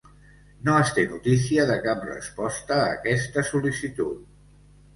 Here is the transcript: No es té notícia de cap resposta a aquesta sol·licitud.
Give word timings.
No 0.69 0.77
es 0.85 0.93
té 0.95 1.03
notícia 1.11 1.67
de 1.73 1.75
cap 1.85 2.03
resposta 2.09 2.81
a 2.81 2.89
aquesta 2.97 3.47
sol·licitud. 3.53 4.29